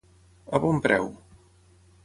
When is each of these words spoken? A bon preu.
A 0.59 0.61
bon 0.63 0.81
preu. 0.87 1.07